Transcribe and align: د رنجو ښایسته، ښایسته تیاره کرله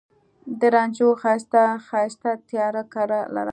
د 0.59 0.61
رنجو 0.73 1.09
ښایسته، 1.21 1.63
ښایسته 1.87 2.31
تیاره 2.49 2.83
کرله 2.93 3.41